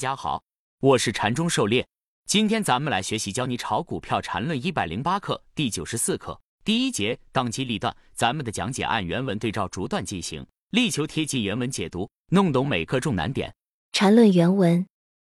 [0.00, 0.42] 大家好，
[0.80, 1.86] 我是禅中狩猎。
[2.26, 7.94] 今天咱们来学习教你炒股票禅论一百零八课第九十四课第一节当机立断。
[8.14, 13.54] 咱们的讲解按原文对照逐段进行，力求贴近原文解读，弄懂每课重难点。
[13.92, 14.86] 禅论原文：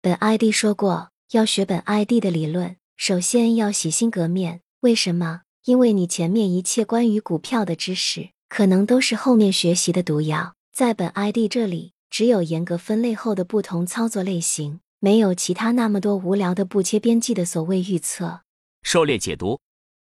[0.00, 4.62] 本 ID 说过，要学本 ID 的理论，首先要洗心革面。
[4.80, 5.42] 为什么？
[5.66, 10.54] 因为你前面一切关于股票的知识，可能都是后面学习的毒药。
[10.72, 11.92] 在本 ID 这里。
[12.16, 18.40] 只有严格分类后的不同操作类型，没有其他那么多无聊的不切边际的所谓预测。
[18.84, 19.60] 狩猎解读，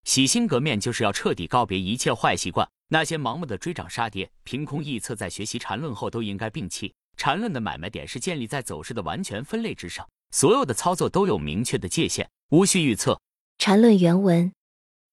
[0.02, 6.92] 洗心革面就是要彻底告别一切坏习惯，那些盲目的追涨杀跌、凭空臆测，在学习缠论后都应该摒弃。
[7.16, 13.20] 缠论的买卖点是建立在走势的完全分类之上，所有的操作都有明确的界限，无需预测。
[13.58, 14.52] 缠论原文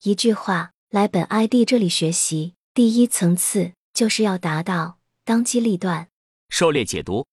[0.01, 6.07] 一句话，来本 ID 这里学习，第一层次就是要达到当机立断。
[6.49, 7.25] 狩猎解读，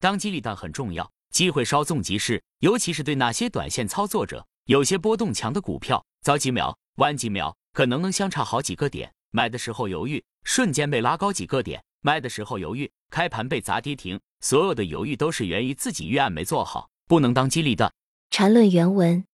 [0.00, 4.46] 当机立断很重要，机会稍纵即逝，尤其是对那些短线操作者。
[4.66, 9.14] 有些波动强的股票，早几秒、晚几秒，可能能相差好几个点。
[9.30, 14.20] 买的时候犹豫，瞬间被拉高几个点；卖的时候犹豫，开盘被砸跌停。
[14.40, 17.92] 所有的犹豫都是源于自己预案没做好，不能当机立断。
[18.30, 19.24] 缠论原文：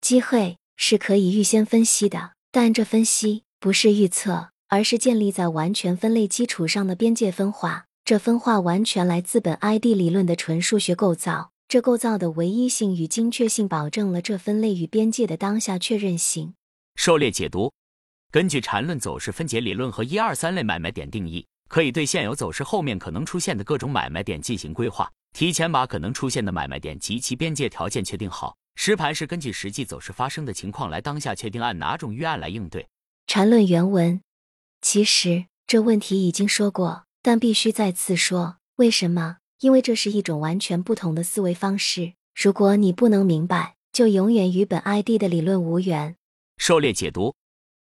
[0.00, 7.86] 机会是可以预先分析的，但这分析不是预测，而是建立在完全分类基础上的边界分化。
[8.04, 16.54] 这分化完全来自本 ID 理论的纯数学构造，这构造的唯一性与精确性保证了这分类与边界的当下确认性。
[16.96, 17.72] 狩猎解读：
[18.32, 28.56] 根据缠论走势分解理论和一二三类买卖点定义，可以对现有走势后面可能出现的各种买卖点进行规划，提前把可能出现的买卖点及其边界条件确定好。
[28.74, 32.88] 实盘是根据实际走势发生的情况来当下确定按哪种预案来应对。
[33.28, 34.20] 缠论原文：
[34.80, 37.04] 其实这问题已经说过。
[37.22, 39.36] 但必须再次说，为什么？
[39.60, 42.14] 因为这是一种完全不同的思维方式。
[42.34, 46.16] 如果你不能明白，就永远与本 ID 的理论无缘。
[46.56, 47.32] 狩猎解读：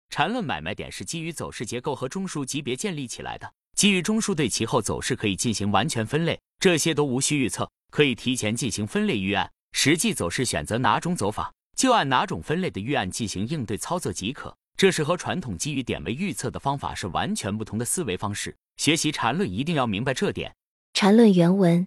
[0.09, 9.49] 缠论买卖点是基于走势结构和中枢级别建立起来的，基于中枢对其后走势可以进行完全分类，这些都无需预测，可以提前进行分类预案。
[9.71, 14.53] 实际走势选择哪种走法，就按哪种分类的预案进行应对操作即可。
[14.79, 18.55] 这是和传统基于点位预测的方法是完全不同的思维方式。
[18.77, 20.55] 学习缠论一定要明白这点。
[20.93, 21.85] 缠论原文，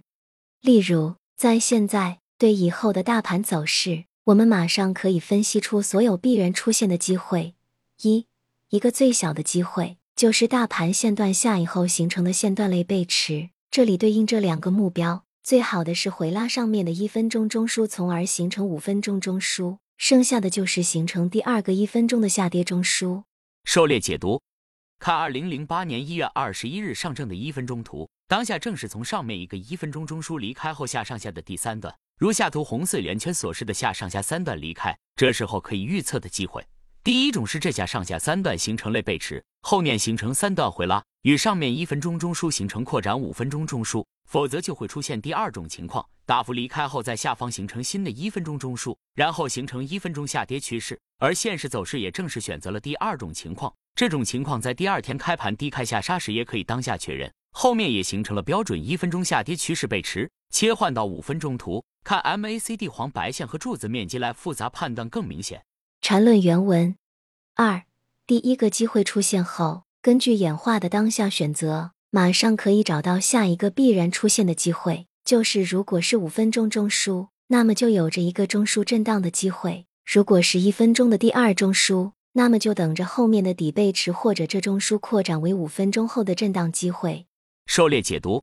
[0.61, 7.55] 例如，在现在对以后的大盘走势，我们马上可以分析出所有必然出现的机会。
[8.03, 8.27] 一，
[8.69, 15.25] 一个最小的机会就是大盘线段下以后形成的线段类背驰，这里对应这两个目标。
[15.43, 23.23] 最好的是回拉上面的一分钟中枢，从而形成五分钟中枢，剩下的就是形成第二个一分钟的下跌中枢。
[23.63, 24.43] 狩猎解读。
[24.99, 36.67] 看二零零八年一月二十一日上证的一分钟图，当下正是从上面一个一分钟中枢离开后下上下的第三段，如下图红色圆圈所示的下上下三段离开，这时候可以预测的机会。
[37.05, 50.97] 第一种是这下上下三段形成类背驰，后面形成三段回拉，与上面一分钟中枢形成扩展五分钟中枢；否则就会出现第二种情况，大幅离开后在下方形成新的一分钟中枢，然后形成一分钟下跌趋势。
[51.19, 53.75] 而现实走势也正是选择了第二种情况。
[53.97, 60.31] 这种情况在第二天开盘低开下杀时也可以当下确认，后面也形成了标准一分钟下跌趋势背驰。
[60.53, 65.61] 切换到五分钟图，看 MACD 黄白线和柱子面积来复杂判断更明显。
[66.03, 66.97] 缠论原文
[67.55, 67.85] 二，
[68.27, 75.07] 第一个机会出现后，根据演化的当下选择，马上可以找到下一个必然出现的机会。
[75.25, 87.27] 就是如果是五分钟中枢，那么就有着一个中枢震荡的机会；如果是一分钟的第二中枢，那么就等着后面的底背驰或者这中枢扩展为五分钟后的震荡机会。
[87.67, 88.43] 狩猎解读，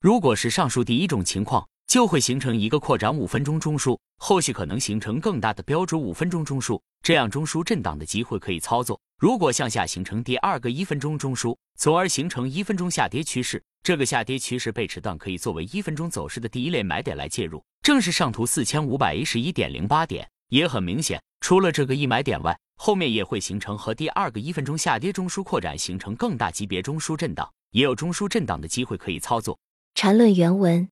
[0.00, 1.68] 如果是上述第一种情况。
[1.86, 8.98] 就会形成一个扩展五分钟中枢，后续可能形成更大的标准五分钟中枢，这样中枢震荡的机会可以操作。
[9.18, 17.62] 如果向下形成第二个一分钟中枢，从而形成一分钟下跌趋势，这个下跌趋势背驰段可以作为一分钟走势的第一类买点来介入。
[17.82, 29.58] 正是上图四千五百一十一点零八点，也很明显，除了这个一买点外，后面也会形成和第二个一分钟下跌中枢扩展，形成更大级别中枢震荡，也有中枢震荡的机会可以操作。
[29.94, 30.88] 缠论原文。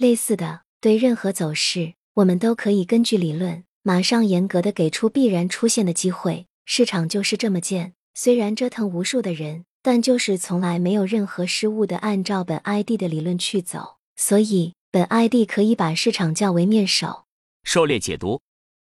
[0.00, 6.46] 类似的，对任何走势，我们都可以根据理论，马上严格的给出必然出现的机会。
[6.64, 13.98] 市场就是这么贱，虽然折腾无数的人，但就是从来没有任何失误的按照本 ID 的理论去走。
[14.16, 17.26] 所以，本 ID 可以把市场叫为面首。
[17.64, 18.40] 狩猎解读，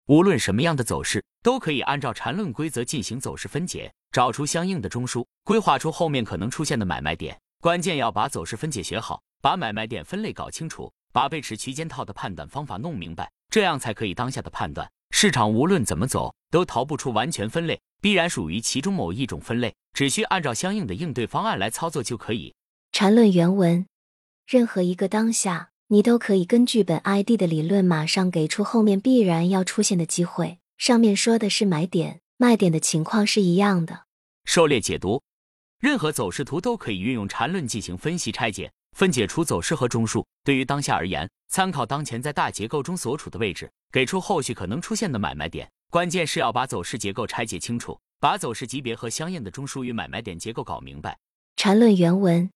[0.05, 7.35] 无论什么样的走势，都可以按照缠论规则进行走势分解，找出相应的中枢，规划出后面可能出现的买卖点。
[7.59, 10.91] 关键要把走势分解学好，把买卖点分类搞清楚。
[11.11, 14.89] 把背驰区间套的判断方法弄明白，这样才可以当下的判断。
[15.11, 22.53] 市场无论怎么走，都逃不出完全分类，必然属于其中某一种分类，只需按照相应的应对方案来操作就可以。
[22.91, 23.85] 缠论原文：
[24.47, 30.59] 任何一个当下，你都可以根据本 ID 的理论，马上给出后面必然要出现的机会。
[30.77, 34.05] 上面说的是买点、卖点的情况是一样的。
[34.45, 35.21] 狩猎解读：
[35.79, 40.25] 任何走势图都可以运用缠论进行分析拆解，分解出走势和中枢。
[40.43, 45.69] 对于当下而言，参考当前在大结构中所处的位置，给出后续可能出现的买卖点。
[45.89, 51.17] 关键是要把走势结构拆解清楚，把走势级别和相应的中枢与买卖点结构搞明白。
[51.55, 52.49] 缠论原文。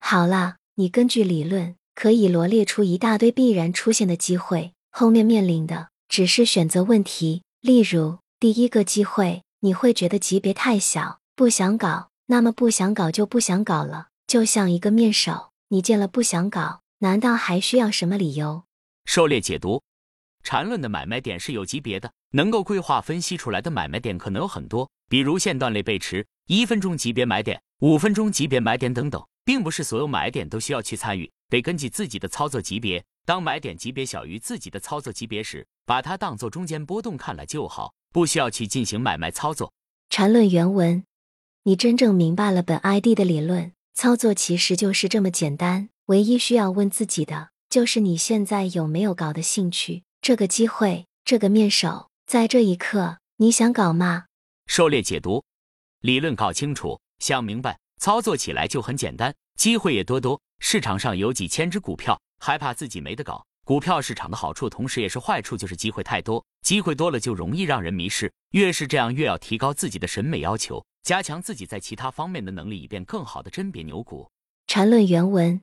[0.00, 7.42] 好了，你根据理论可以罗列出一大堆必然出现的机会，后面面临的只是选择问题。
[7.60, 14.08] 例如，第一个机会，你会觉得级别太小，不想搞，那么不想搞就不想搞了。
[14.28, 18.64] 就像一个面手，你见了不想搞，难道还需要什么理由？
[19.04, 19.82] 狩猎解读：
[20.42, 29.22] 缠论的买卖点是有级别的，能够规划分析出来的买卖点可能有很多，比如线段类背驰、一分钟级别买点、五分钟级别买点等等。
[29.44, 33.02] 并不是所有买点都需要去参与，得根据自己的操作级别。
[33.24, 39.72] 当买点级别小于自己的操作级别时，把它当做中间波动看了就好，不需要去进行买卖操作。
[40.10, 41.02] 缠论原文：
[41.62, 45.88] 你真正明白了本 ID 的理论，操作其实就是这么简单。
[46.06, 50.04] 唯一需要问自己的，就是你现在有没有搞的兴趣？
[50.20, 54.26] 这个机会，这个面手，在这一刻，你想搞吗？
[54.68, 55.42] 狩猎解读：
[56.02, 57.76] 理论搞清楚，想明白。
[58.00, 60.40] 操作起来就很简单，机会也多多。
[60.60, 63.44] 市场上有几千只股票，害怕自己没得搞。
[63.64, 68.32] 股票市场的好处，同时也是坏处，就是机会太多，机会多了就容易让人迷失。
[68.52, 74.30] 越是这样，越要提高自己的审美要求，加强自己在其他方面的能力，以便更好的甄别牛股。
[74.66, 75.60] 缠论原文：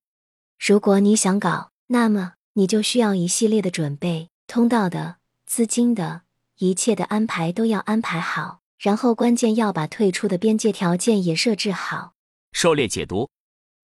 [0.59, 6.21] 如果你想搞，那么你就需要一系列的准备，通道的、资金的，
[6.57, 8.61] 一切的安排都要安排好。
[8.77, 12.13] 然后关键要把退出的边界条件也设置好。
[12.51, 13.29] 狩猎解读，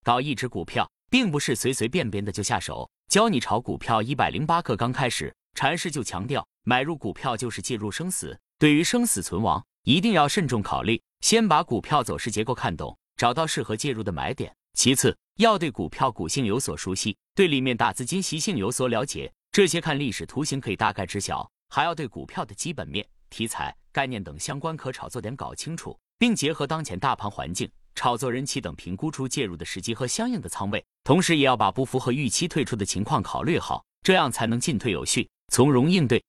[0.03, 2.89] 搞一只股票，并不是随随便便的就下手。
[3.07, 8.39] 教你炒股票一百零八课刚开始，禅师就强调，买入股票就是介入生死。
[8.57, 11.01] 对于生死存亡，一定要慎重考虑。
[11.21, 14.55] 先把股票走势结构看懂，找到适合介入的买点。
[14.73, 19.31] 其次，要对股票股性有所熟悉，对里面大资金习性有所了解。
[19.51, 27.69] 这些看历史图形可以大概知晓，还要对股票的基本面、题材、概念等相关可炒作点搞清楚，并结合当前大盘环境。
[27.93, 36.23] 炒作人气等评估出介入的时机和相应的仓位，同时也要把不符合预期退出的情况考虑好，这样才能进退有序，从容应对。